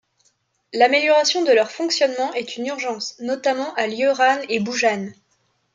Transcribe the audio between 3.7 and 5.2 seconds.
à Lieuran et Boujan.